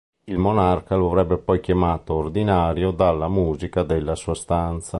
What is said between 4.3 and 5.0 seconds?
stanza.